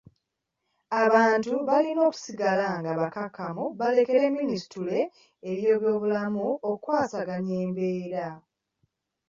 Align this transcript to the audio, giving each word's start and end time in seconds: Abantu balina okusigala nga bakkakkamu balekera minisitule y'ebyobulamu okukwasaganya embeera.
Abantu 1.03 1.51
balina 1.67 2.01
okusigala 2.09 2.67
nga 2.79 2.91
bakkakkamu 2.99 3.65
balekera 3.79 4.23
minisitule 4.39 4.97
y'ebyobulamu 5.61 6.47
okukwasaganya 6.69 7.53
embeera. 7.65 8.27